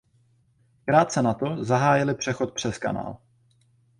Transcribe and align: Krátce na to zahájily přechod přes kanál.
Krátce 0.85 1.21
na 1.21 1.33
to 1.33 1.63
zahájily 1.63 2.15
přechod 2.15 2.53
přes 2.53 2.77
kanál. 2.77 3.17